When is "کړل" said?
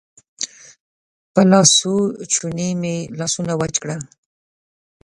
3.83-4.01